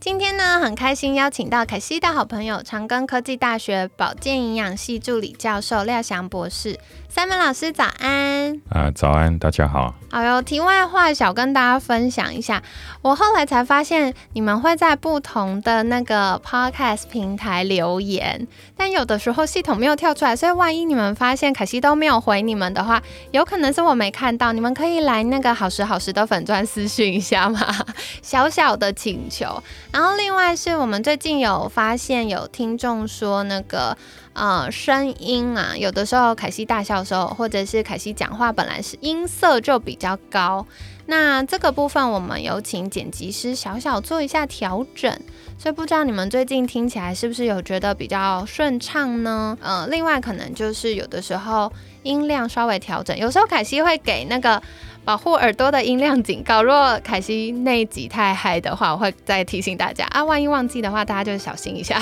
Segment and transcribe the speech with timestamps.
[0.00, 6.78] 今天呢，很开心邀请到凯西的好朋友，长庚科技大学保健营养系助理教授廖翔博士。
[7.08, 9.92] 三门老师早安啊，早安，大家好。
[10.10, 12.62] 好哟，题外话，想跟大家分享一下，
[13.02, 24.52] 我后来才发现你们会在不同的那个 podcast 平台留言，但有的时候系统没有跳出来，所以万一你们发现凯西都没有回你们的话，有可能是我没看到。
[24.52, 27.60] 你们可以来那个好时好时的粉钻私讯一下吗，
[28.22, 29.60] 小小的请求。
[29.92, 33.96] 然后另外是我们最近有发现有听众说那个。
[34.34, 40.64] 呃，声音啊，有的时候凯西大笑的时候，或者是凯西讲话，本来是音色就比较高。
[41.06, 45.12] 那这个部分我们有请剪辑师小小做一下调整，
[45.58, 49.58] 所以不知道你们最近听起来是不是有觉得比较顺畅呢？
[49.60, 51.72] 呃，另外可能就是有的时候
[52.04, 54.62] 音量稍微调整，有时候凯西会给那个。
[55.08, 60.22] 保护耳朵的音量警告，如果凯西那一集太嗨的话，我会再提醒大家啊。
[60.22, 61.98] 万一忘记的话，大家就小心一下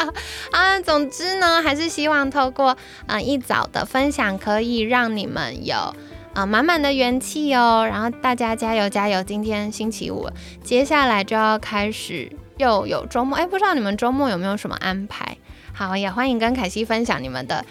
[0.52, 0.80] 啊。
[0.80, 2.74] 总之呢，还是希望透过
[3.06, 5.94] 啊一早的分享，可以让你们有
[6.32, 7.86] 啊满满的元气哦。
[7.86, 9.22] 然后大家加油加油！
[9.22, 10.26] 今天星期五，
[10.64, 15.36] 接下来就要开始又有周末，哎，不知道你们周末有没有什么安排？
[15.74, 17.62] 好，也欢迎跟凯西分享你们的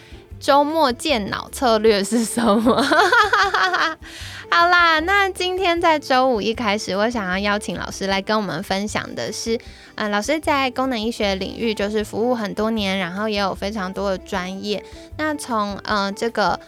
[0.45, 2.79] 周末健脑策略是什么。
[4.47, 9.59] 好啦，那今天在周五一开始，我想要邀请老师来跟我们分享的是，
[9.95, 14.85] 嗯，老师在功能医学领域就是服务很多年，然后也有非常多的专业。
[15.17, 16.59] 那从嗯这个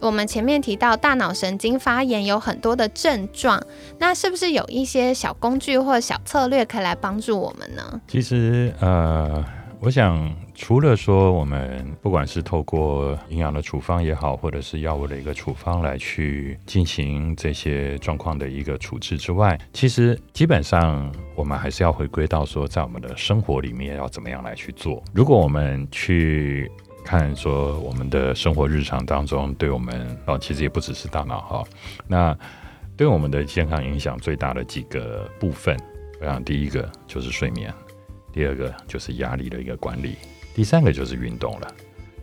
[0.00, 3.62] 我们前面提到大脑神经发炎有很多的症状，
[4.00, 8.00] 那是不是有一些小工具或小策略可以来帮助我们呢？
[8.08, 9.44] 其实呃，
[9.80, 10.30] 我想。
[10.54, 25.02] 除了说我们不管是透过营养的处方也好，或者是药物的一个处方来去进行这些状况的一个处置之外，其实基本上我们还是要回归到说，在我们的生活里面要怎么样来去做。
[25.14, 26.70] 如果我们去
[27.06, 31.64] 看说我们的生活日常当中，对我们哦，其实也不只是大脑哈，
[32.06, 32.36] 那
[32.98, 35.74] 对我们的健康影响最大的几个部分，
[36.20, 37.72] 我想第一个就是睡眠，
[38.32, 40.16] 第二个就是压力的一个管理。
[40.54, 41.74] 第三个就是运动了，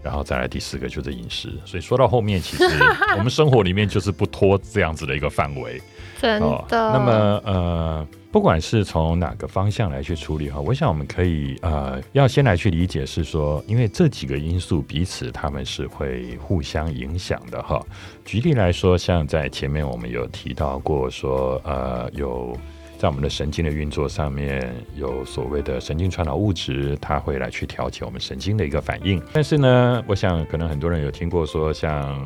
[0.03, 1.53] 然后再来第四个就是饮食。
[1.65, 2.63] 所以说到后面，其实
[3.17, 5.81] 我们生活里面就是不脱这样子的一个范围。
[6.21, 6.65] 真的。
[6.69, 17.81] 那么呃，不管是从哪个方向来去处理哈，我想我们可以呃，要先来去理解是说，因为这几个因素彼此他们是会互相影响的哈。
[18.25, 22.55] 举例来说，像在前面我们有提到过说呃有。
[22.97, 29.21] 在我们的神经的运作上面，有所谓的神经传导物质，它会来去调节我们神经的一个反应。
[29.31, 32.19] 但是呢，我想可能很多人有听过说，像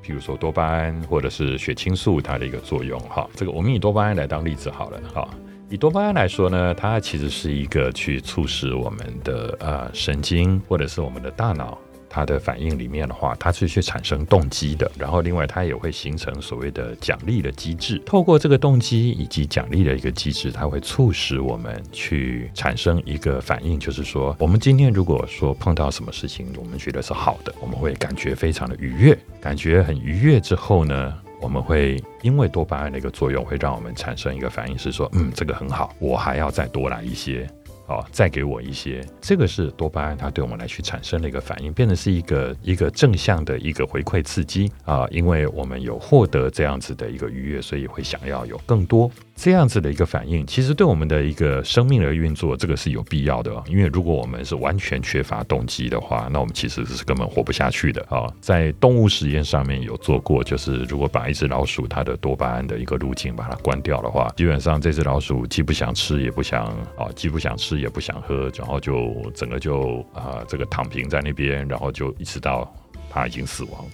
[0.00, 2.98] 比如说多巴胺或者是血清素它的一个作用。
[3.00, 4.98] 哈，这个我们以多巴胺来当例子好了。
[5.12, 5.28] 哈，
[5.68, 11.78] 以多巴胺来说呢，它其实是一个去促使我们的呃神经或者是我们的大脑。
[12.16, 18.00] 它的反应里面的话，它是去产生动机的，然后另外它也会形成所谓的奖励的机制。
[18.06, 31.12] 透过这个动机以及奖励的一个机制，它会促使我们去产生一个反应，就是说，我们今天如果说碰到什么事情，我们觉得是好的，我们会感觉非常的愉悦，感觉很愉悦之后呢，
[31.42, 37.46] 我们会因为多巴胺的一个作用，会让我们产生一个反应，是说，嗯，这个很好，我还要再多来一些。
[37.86, 49.10] 哦，再给我一些，这个是多巴胺，它对我们来去产生了一个反应，变成是一个一个正向的一个回馈刺激啊，因为我们有获得这样子的一个愉悦，所以会想要有更多。
[49.36, 53.52] 这样子的一个反应，其实对我们的一个生命的运作，这个是有必要的。
[53.68, 58.26] 因为如果我们是完全缺乏动机的话，那我们其实是根本活不下去的啊。
[58.40, 66.64] 在动物实验上面有做过，就是如果把一只老鼠它的多巴胺的一个路径把它关掉的话，基本上这只老鼠既不想吃也不想
[66.96, 72.74] 啊，既不想吃也不想喝，然后就整个就啊这个躺平在那边，然后就一直到
[73.10, 73.84] 它已经死亡。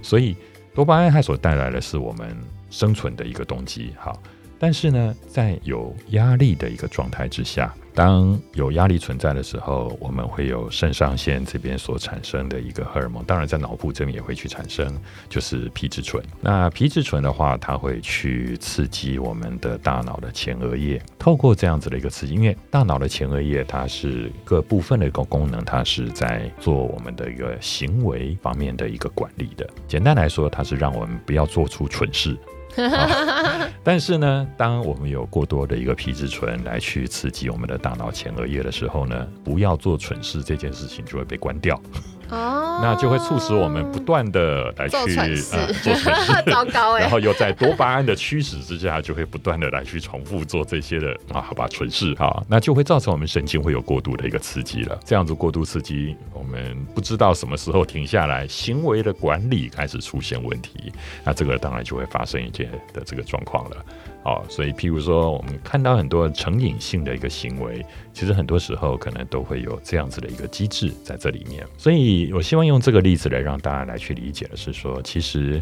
[0.00, 0.36] 所以
[0.74, 2.34] 多巴胺它所带来的是我们
[2.70, 4.16] 生存的一个动机，好。
[4.62, 7.74] 但是呢，在有压力的一个状态之下。
[7.92, 14.96] 当有压力存在的时候，我们会有肾上腺这边所产生的一个荷尔蒙，当然在脑部这边也会去产生，
[15.28, 16.24] 就是皮质醇。
[16.40, 29.68] 那皮质醇的话，它会去刺激我们的大脑的前额叶，透过这样子的一个刺激，因为大脑的前额叶它是各部分的一个功能，它是在做我们的一个行为方面的一个管理的。
[29.88, 32.38] 简单来说，它是让我们不要做出蠢事。
[33.84, 41.80] 但是呢，当我们有过多的一个皮质醇来去刺激我们的大脑前额叶的时候呢，不要做蠢事这件事情就会被关掉。
[42.32, 45.54] 哦，那就会促使我们不断的来去做蠢事，
[46.50, 54.98] 糟糕哎，然后又在多巴胺的驱使之下，就会不断的来去重复做这些的啊，好吧，蠢事啊，那就会造成我们神经会有过度的一个刺激了。
[55.04, 60.90] 这样子过度刺激，我们不知道什么时候停下来，行为的管理开始出现问题，
[61.22, 62.64] 那这个当然就会发生一些
[62.94, 63.76] 的这个状况了。
[64.24, 71.66] 好，所以譬如说，我们看到很多成瘾性的一个行为，其实很多时候可能都会有这样子的一个机制在这里面。
[71.78, 75.60] 所以我希望用这个例子来让大家来去理解的是说，其实，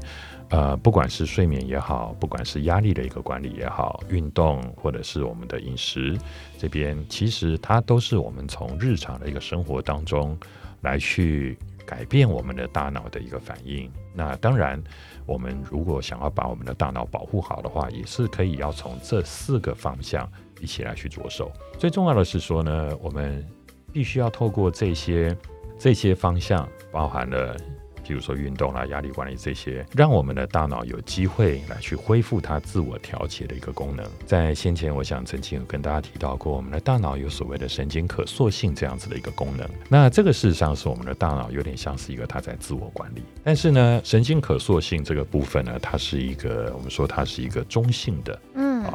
[0.48, 6.18] 呃，不管是睡眠也好，不管是压力的一个管理也好，运动或者是我们的饮食
[6.58, 10.36] 这边，其实它都是我们从日常的一个生活当中
[10.80, 11.56] 来去
[11.90, 13.90] 改变我们的大脑的一个反应。
[14.14, 14.80] 那当然。
[15.26, 20.28] 我们如果想要把我们的大脑保护好的话，也是可以要从这四个方向
[20.60, 21.52] 一起来去着手。
[21.78, 23.46] 最重要的是说呢，我们
[23.92, 25.36] 必须要透过这些
[25.78, 27.56] 这些方向，包含了。
[28.10, 34.04] 比如说运动啦、压力管理这些，让我们的大脑有机会来去恢复它自我调节的一个功能。
[34.26, 39.64] 在先前，我想曾经有跟大家提到过，我们的大脑有所谓的神经可塑性这样子的一个功能。
[39.88, 43.22] 那这个事实上是我们的大脑有点像是一个它在自我管理。
[43.44, 48.36] 但是呢，神经可塑性这个部分呢，它是一个我们说它是一个中性的。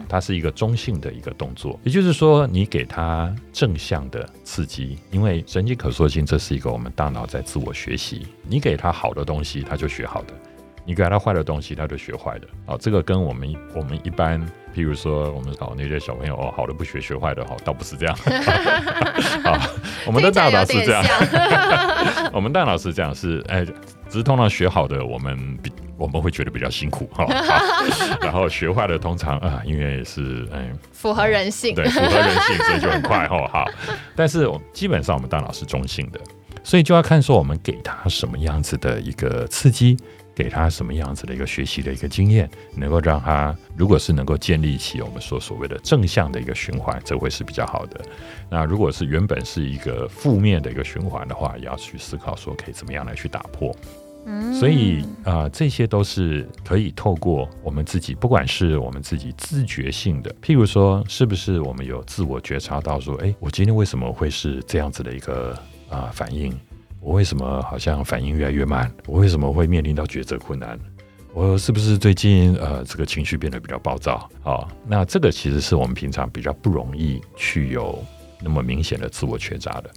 [0.08, 10.34] 它是一个中性的一个动作，也就是说，你给它正向的刺激，因为神经可塑性这是一个我们大脑在自我学习，你给它好的东西，它就学好的；
[10.86, 12.48] 你给它坏的东西，它就学坏的。
[12.66, 14.40] 啊，这个跟我们我们一般，
[14.76, 18.16] 譬如说我们搞那些小朋友哦，好的不学，学坏的哈，倒不是这样。
[19.44, 19.70] 啊，
[20.06, 21.04] 我们的大脑是这样，
[22.34, 23.66] 我们大脑是这样，是哎。
[24.08, 27.26] 只是通常学好的，我们比我们会觉得比较辛苦哈，
[28.22, 33.66] 然后学坏的通常啊，因为是哎符合人性，对符合人性，所以就很快哈好。
[34.16, 36.20] 但是基本上我们大脑是中性的，
[36.64, 39.98] 所以就要看说我们给他什么样子的一个刺激，
[40.36, 48.02] 给他什么样子的一个学习的一个经验，能够让他如果是能够建立起我们说所谓的正向的一个循环，这会是比较好的。
[48.50, 53.74] 那如果是原本是一个负面的一个循环的话，也要去思考说可以怎么样来去打破。
[54.60, 65.58] 所以啊，这些都是可以透过我们自己，不管是我们自己自觉性的，譬如说，是不是我们有自我觉察到说，哎，我今天为什么会是这样子的一个
[65.90, 66.52] 啊反应？
[67.00, 68.92] 我为什么好像反应越来越慢？
[69.06, 70.80] 我为什么会面临到抉择困难？
[71.34, 74.30] 我是不是最近呃这个情绪变得比较暴躁？
[74.44, 78.04] 啊，那这个其实是我们平常比较不容易去有。
[78.42, 79.90] 那么明显的自我觉察的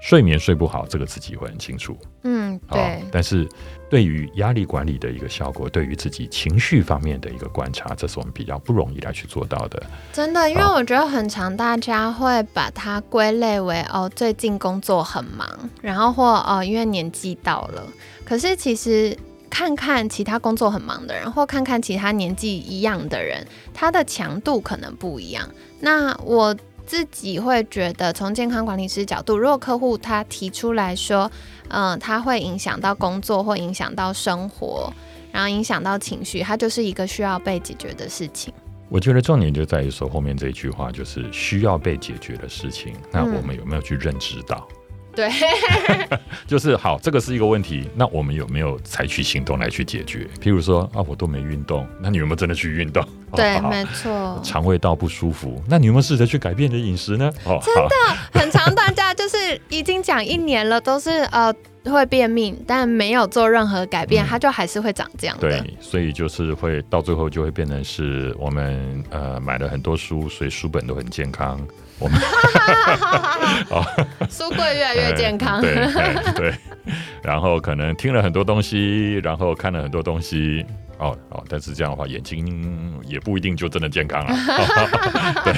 [0.00, 1.96] 睡眠睡不好，这个自己会很清楚。
[2.22, 3.02] 嗯，对。
[3.12, 3.46] 但是
[3.90, 9.82] 对于压力管理的一个效果，对于自己情绪方面的一个观察，这是我们比较不容易来去做到的。
[10.12, 15.46] 真的，因为我觉得很常，大家会把它归类为哦，最近工作很忙，
[15.82, 17.86] 然后或哦，因为年纪到了。
[18.24, 19.16] 可是其实
[19.50, 25.46] 看看其他工作很忙的人，或看看其他年纪一样的人，他的强度可能不一样。
[25.78, 26.56] 那我。
[26.90, 31.30] 自己会觉得，从健康管理师角度，如果客户他提出来说，
[31.68, 34.92] 嗯，他会影响到工作或影响到生活，
[35.30, 38.52] 然后影响到情绪，它就是一个需要被解决的事情。
[38.88, 42.92] 我觉得重点就在于说后面这一句话，就是需要被解决的事情。
[43.12, 44.66] 那我们有没有去认知到？
[45.14, 45.28] 对，
[46.46, 47.88] 就是好，这个是一个问题。
[47.94, 50.28] 那我们有没有采取行动来去解决？
[50.40, 53.04] 譬如说啊，我都没运动，那你有没有真的去运动？
[53.34, 54.40] 对，没错。
[54.42, 57.30] 肠胃道不舒服，那你有没有试着去改变你的饮食呢？
[57.44, 57.90] 哦，真的
[58.32, 61.52] 很长，大家就是已经讲一年了，都是呃
[61.84, 65.36] 会便秘，但没有做任何改变，它就还是会长这样。
[65.40, 71.60] 对，所以就是会到最后就会变成是我们呃买了很多书，所以书本都很健康。
[72.00, 72.20] 我们。
[74.28, 75.74] 书柜越来越健康，对
[76.34, 76.54] 对，
[77.22, 80.64] 然后可能听了很多东西，然后看了很多东西，
[81.00, 84.34] 哦哦，但是这样的话，眼睛也不一定就真的健康啊。
[85.42, 85.54] 对，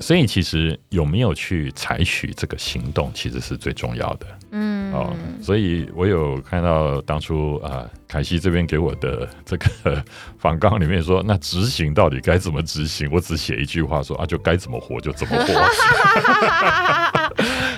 [0.00, 4.26] 所以其实有没有去采取这个行动，其实是最重要的。
[4.52, 10.02] 嗯，哦，所以我有看到当初啊，凯西这边给我的 这个
[10.38, 13.08] 访纲里面说，那执行到底该怎么执行？
[13.12, 15.52] 我只写一句话说啊，就该怎么活就怎么活。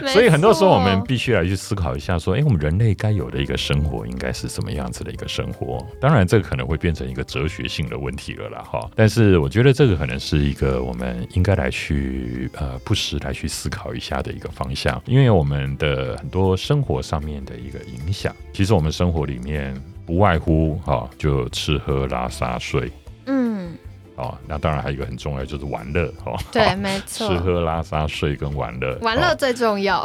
[0.08, 5.86] 所以很多时候我们必须来去思考一下，说，哎，我们人类该有的一个生活应该是什么样子的一个生活？
[6.00, 8.90] 当然，这个可能会变成一个哲学性的问题了啦，哈。
[8.94, 22.90] 但是我觉得这个可能是一个我们应该来去呃不时来去思考一下的一个方向，因为我们的很多生活上面的一个影响，其实我们生活里面不外乎哈，就吃喝拉撒睡。
[24.22, 30.00] 哦，那当然还有一个很重要就是玩乐哦，对，没错，吃喝拉撒睡跟玩乐，玩乐最重要。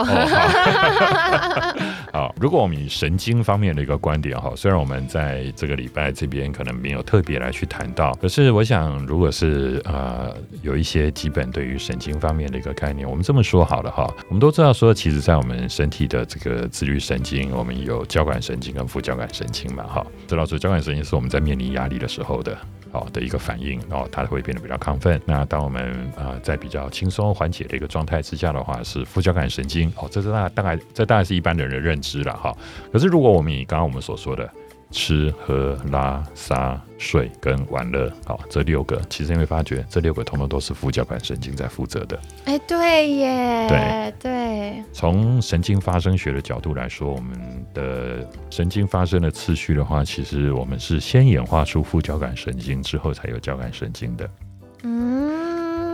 [2.12, 22.58] 好， 如果我们以神经方面的一个观点哈，虽然我们在这个礼拜这边可能没有特别来去谈到，可是我想，如果是呃有一些基本对于神经方面的一个概念，我们这么说好了哈，我们都知道说，其实在我们身体的这个自律神经，我们有交感神经跟副交感神经嘛，哈，知道说交感神经是我们在面临压力的时候的。
[22.98, 25.22] 好的一个反应，然后它会变得比较亢奋。
[25.25, 29.94] 那当我们啊在比较轻松缓解的一个状态之下的话，是副交感神经。
[29.98, 32.51] 哦，这是大大概这大概是一般人的认知了哈。
[32.92, 34.50] 可是如果我们以刚刚我们所说的。
[34.91, 42.20] 吃喝拉撒睡跟玩乐，好，这六个其实你会发觉，这六个通通都是副交感神经在负责的。
[42.46, 44.84] 哎，对耶，对对。
[44.94, 54.29] 从神经发生学的角度来说，我们的神经发生的次序的话，其实我们是先演化出副交感神经，之后才有交感神经的。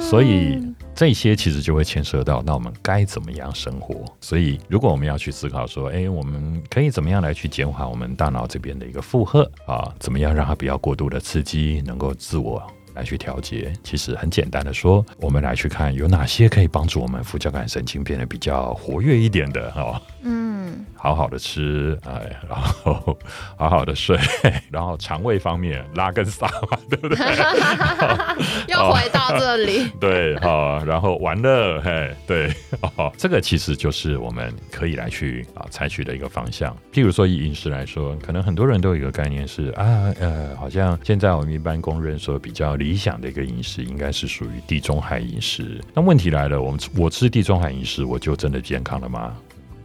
[0.09, 0.61] 所以
[0.93, 4.05] 这些其实就会牵涉到，那我们该怎么样生活？
[4.21, 9.91] 所以如果我们要去思考说，哎，我们可以怎么样来去减缓我们大脑这边的一个负荷啊？
[9.99, 12.61] 怎么样让它不要过度的刺激，能够自我
[12.93, 13.73] 来去调节？
[13.83, 19.99] 其实很简单的说，我们来去看有哪些可以帮助我们副交感神经变得比较活跃一点的哦。
[20.21, 20.52] 嗯。
[20.95, 23.17] 好好的吃，哎，然后
[23.57, 24.17] 好好的睡，
[24.71, 27.17] 然后肠胃方面拉跟撒嘛，对不对？
[28.67, 32.49] 又回到这里， 对，好，然后玩乐，嘿，对，
[32.95, 36.75] 哦，这个其实就是我们可以来去啊采取的一个方向。
[36.93, 45.81] 譬如说以饮食来说，可能很多人都有一个概念是啊，呃，好像现在我们一般公认说比较理想的一个饮食应该是属于地中海饮食。
[45.93, 49.35] 那问题来了，我们我吃地中海饮食，我就真的健康了吗？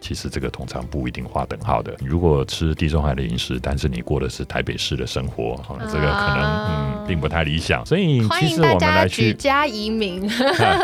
[0.08, 1.94] 其实这个通常不一定划等号的。
[2.00, 7.84] 如果吃地中海的饮食，但是你过的是台北市的生活，这个可能嗯并不太理想。
[7.84, 10.26] 所以其实我们来去举家移民。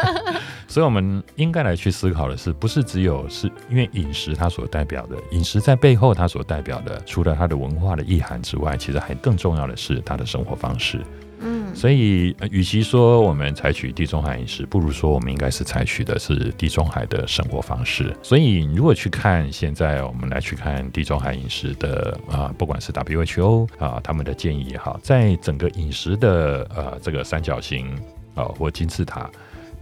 [0.69, 11.01] 所以我们应该来去思考的是，不是只有是因为饮食它所代表的饮食在背后它所代表的，除了它的文化的意涵之外，其实还更重要的是它的生活方式。
[11.41, 18.15] 嗯，所以与其说我们采取地中海饮食，不如说我们应该是采取的是地中海的生活方式。
[18.23, 27.91] 所以如果去看现在我们来去看地中海饮食的啊，不管是 WHO 啊他们的建议也好，在整个饮食的呃这个三角形
[28.35, 29.31] 啊或金字塔。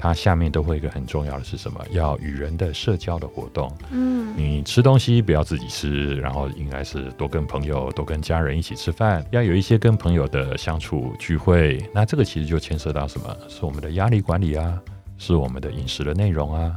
[0.03, 1.81] 它下面都会一个很重要的是什么？
[1.93, 3.71] 要与人的社交的活动。
[3.93, 11.79] 嗯，你吃东西不要自己吃，然后应该是多跟朋友、多跟家人一起吃饭，要有一些跟朋友的相处聚会。
[11.95, 13.37] 那这个其实就牵涉到什么？
[13.49, 14.77] 是我们的压力管理啊，
[15.19, 16.77] 是我们的饮食的内容啊。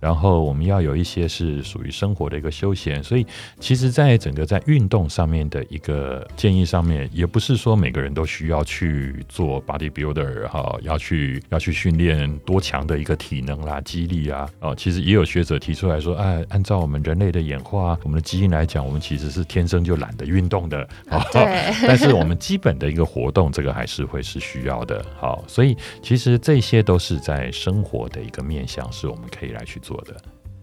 [0.00, 3.26] 然后我们要有一些是属于生活的一个休闲，所以
[3.58, 14.48] 其实，在整个在运动上面的一个建议上面，也不是说每个人都需要去做 body builder 哈，要去要去训练多强的一个体能啦、肌力啊。
[14.60, 20.88] 哦，其实也有学者提出来说，哎，按照我们人类的演化、我们的基因来讲，我们其实是天生就懒得运动的。
[21.32, 21.42] 对。
[21.88, 25.04] 但是我们基本的一个活动，这个还是会是需要的。
[25.16, 29.80] 好，所以其实这些都是在生活的一个面向，是我们可以来去。
[29.87, 30.14] 做的，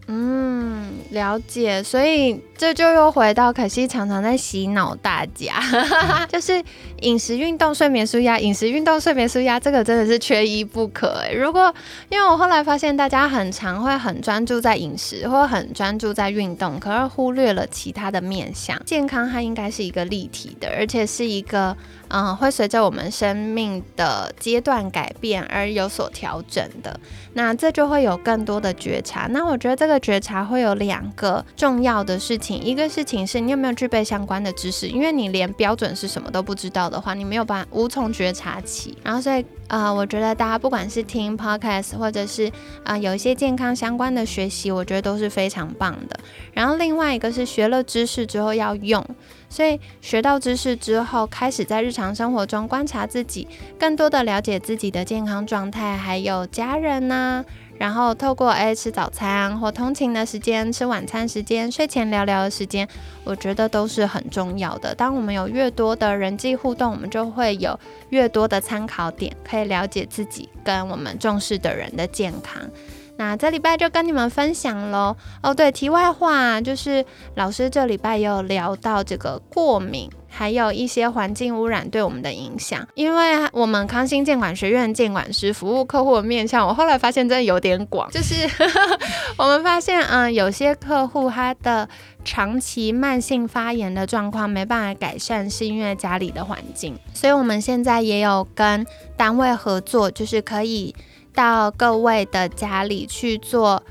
[0.08, 5.54] 嗯，了解，所以这就又回到可惜常常在洗脑大家，
[6.30, 6.62] 就是
[7.00, 11.08] 饮食、运动、睡眠、舒压，饮食、运动、睡眠、舒压，这个真的是缺一不可。
[11.24, 11.74] 哎，如果
[12.08, 18.80] 因为我后来发现，大家很常会很专注在饮食，或很专注在运动，可是忽略了其他的面向。
[18.86, 21.76] 健康它应该是一个立体的，而且是一个。
[22.18, 26.98] 嗯，会随着我们生命的阶段改变而有所调整的。
[27.34, 29.26] 那这就会有更多的觉察。
[29.30, 38.96] 那我觉得这个觉察会有两个重要的事情，一个事情是你有没有具备相关的知识，因为你连标准是什么都不知道的话，你没有办法无从觉察起。
[39.02, 42.50] 然后所以呃，我觉得大家不管是听 podcast 或者是
[42.82, 46.18] 啊有一些健康相关的学习，我觉得都是非常棒的。
[46.54, 49.04] 然后另外一个是学了知识之后要用。
[49.48, 53.46] 所以学到知识之后，开始在日常生活中观察自己，
[53.78, 57.44] 更多的了解自己的健康状态，还有家人呐。
[57.78, 62.88] 然后透过诶吃早餐或通勤的时间、吃晚餐时间、睡前聊聊的时间，
[63.22, 64.94] 我觉得都是很重要的。
[64.94, 72.62] 当我们有越多的人际互动，我们就会有越多的参考点，可以了解自己跟我们重视的人的健康。
[73.18, 75.16] 那这礼拜就跟你们分享喽。
[75.42, 77.04] 哦，对，题外话就是
[77.34, 82.86] 老师这礼拜也有聊到这个过敏，还有一些环境污染对我们的影响。
[82.94, 88.10] 因为我们康心监管学院监管师服务客户的面向，我后来发现真的有点广。
[88.10, 88.34] 就是
[89.38, 91.88] 我们发现，嗯，有些客户他的
[92.22, 96.94] 长期慢性发炎的状况没办法改善，是因为家里的环境。
[97.14, 100.94] 所以我们现在也有跟单位合作，就是可以。
[101.36, 103.82] 到各位的家里去做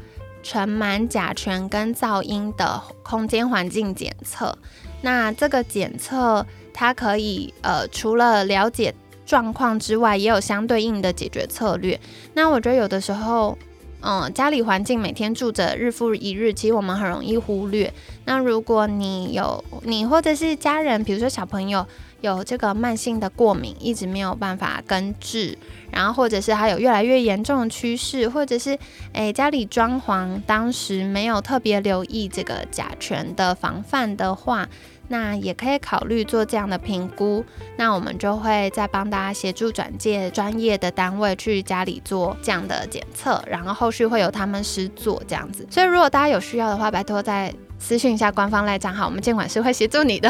[0.41, 4.57] 尘螨、甲醛跟噪音的空间环境检测。
[5.03, 8.93] 那这个检测它可以呃，除了了解
[9.27, 11.99] 状况之外，也有相对应的解决策略。
[12.33, 13.55] 那我觉得有的时候，
[14.01, 17.93] 嗯，家里环境每天住着日复一日，其实我们很容易忽略。
[18.25, 21.85] 那如果你有你或者是家人，比如说小朋友。
[22.25, 25.57] 有这个慢性的过敏，一直没有办法根治，
[25.91, 28.77] 然后或者是还有越来越严重的趋势，或者是
[29.13, 34.67] 诶家里装潢当时没有特别留意这个甲醛的防范的话，
[35.07, 37.45] 那也可以考虑做这样的评估。
[37.77, 45.65] 那我们就会再帮大家协助转介专业的单位去家里做这样的检测，然后后续会有他们师做这样子。
[45.69, 47.53] 所以如果大家有需要的话，拜托在。
[47.87, 50.27] 私讯一下官方赖账号，我们监管是会协助你的，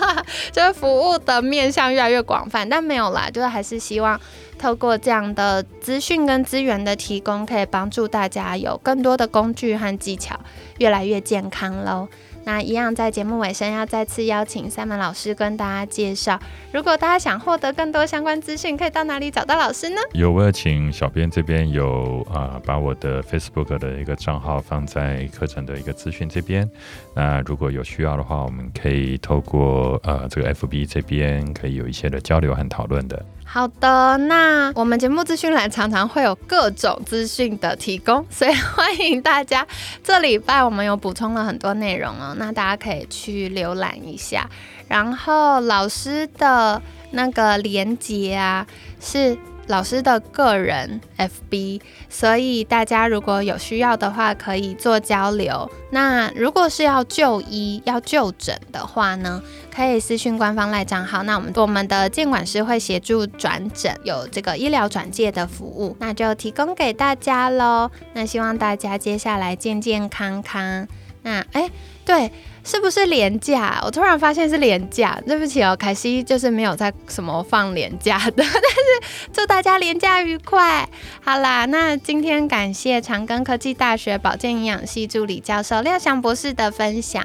[0.52, 4.20] 就是服务的面向越来越广泛，但没有啦，就是还是希望
[4.58, 10.38] 透过这样的资讯跟资源的提供，可以帮助大家有更多的工具和技巧，
[10.76, 12.06] 越来越健康喽。
[12.44, 16.40] 那一样，在节目尾声要再次邀请三门老师跟大家介绍。
[16.72, 19.96] 如果大家想获得更多相关资讯，可以到哪里找到老师呢？
[20.14, 26.68] 有，我请小编这边有啊，把我的 Facebook 的一个账号放在课程的一个资讯这边。
[27.14, 33.22] 那如果有需要的话，我们可以透过呃这个 FB 这边可以有一些的交流和讨论的。
[33.50, 39.66] 好的，那我们节目资讯栏常常会有各种资讯的提供，所以欢迎大家。
[40.04, 44.46] 这礼拜我们有补充了很多内容哦，那大家可以去浏览一下。
[44.86, 46.82] 然后老师的
[47.12, 48.66] 那个连接啊，
[49.00, 49.38] 是。
[49.68, 55.70] 老师的个人 FB，所以大家如果有需要的话，可以做交流。
[55.90, 59.42] 那如果是要就医、要就诊的话呢，
[59.78, 61.22] 可以私讯官方赖账号。
[61.22, 67.88] 那我们我们的监管师会协助转诊，有这个医疗转介的服务，那就提供给大家喽。
[68.12, 70.88] 那希望大家接下来健健康康。
[71.22, 71.70] 那哎，
[72.04, 72.32] 对。
[72.64, 73.80] 是不是廉价？
[73.82, 80.86] 我突然发现是廉价，对不起哦，凯西就是没有在什么放廉价的，但是祝大家廉价愉快。
[81.22, 87.24] 好啦，那今天感谢长庚科技大学保健营养系助理教授廖翔博士的分享，